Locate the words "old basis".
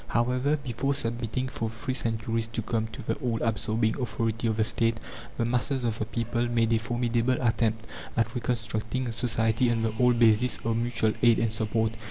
9.99-10.57